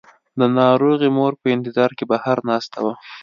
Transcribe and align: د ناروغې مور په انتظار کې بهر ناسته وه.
د 0.39 0.41
ناروغې 0.59 1.09
مور 1.17 1.33
په 1.41 1.47
انتظار 1.55 1.91
کې 1.97 2.05
بهر 2.11 2.37
ناسته 2.49 2.77
وه. 2.83 2.93